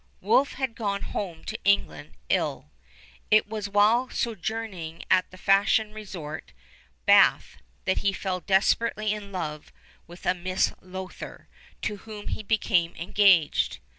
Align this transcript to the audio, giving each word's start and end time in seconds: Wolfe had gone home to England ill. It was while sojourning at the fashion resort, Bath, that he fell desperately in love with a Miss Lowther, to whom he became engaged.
Wolfe 0.19 0.53
had 0.53 0.73
gone 0.75 1.03
home 1.03 1.43
to 1.43 1.59
England 1.63 2.13
ill. 2.27 2.71
It 3.29 3.47
was 3.47 3.69
while 3.69 4.09
sojourning 4.09 5.05
at 5.11 5.29
the 5.29 5.37
fashion 5.37 5.93
resort, 5.93 6.53
Bath, 7.05 7.57
that 7.85 7.99
he 7.99 8.11
fell 8.11 8.39
desperately 8.39 9.13
in 9.13 9.31
love 9.31 9.71
with 10.07 10.25
a 10.25 10.33
Miss 10.33 10.73
Lowther, 10.81 11.47
to 11.83 11.97
whom 11.97 12.29
he 12.29 12.41
became 12.41 12.95
engaged. 12.95 13.77